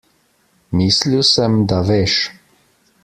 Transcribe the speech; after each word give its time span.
Mislil 0.79 1.21
sem, 1.33 1.59
da 1.73 1.83
veš. 1.91 2.17